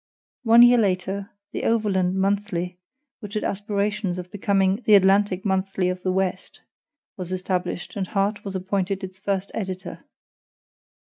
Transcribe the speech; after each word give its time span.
One 0.41 0.63
year 0.63 0.79
later, 0.79 1.29
THE 1.51 1.63
OVERLAND 1.63 2.15
MONTHLY, 2.19 2.79
which 3.19 3.35
had 3.35 3.43
aspirations 3.43 4.17
of 4.17 4.31
becoming 4.31 4.81
"the 4.87 4.95
ATLANTIC 4.95 5.45
MONTHLY 5.45 5.89
of 5.89 6.01
the 6.01 6.11
West," 6.11 6.61
was 7.17 7.31
established, 7.31 7.95
and 7.95 8.07
Harte 8.07 8.43
was 8.43 8.55
appointed 8.55 9.03
its 9.03 9.19
first 9.19 9.51
editor. 9.53 10.03